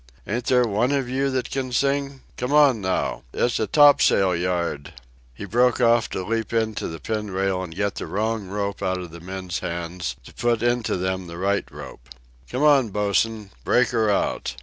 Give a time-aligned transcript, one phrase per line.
[0.25, 2.21] Ain't there one of you that can sing?
[2.35, 3.21] Come on, now!
[3.33, 4.93] It's a topsail yard—"
[5.31, 8.81] He broke off to leap in to the pin rail and get the wrong ropes
[8.81, 12.09] out of the men's hands to put into them the right rope.
[12.49, 13.51] "Come on, bosun!
[13.63, 14.55] Break her out!"